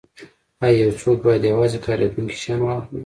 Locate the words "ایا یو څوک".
0.63-1.17